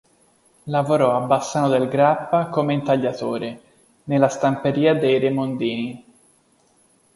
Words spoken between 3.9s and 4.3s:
nella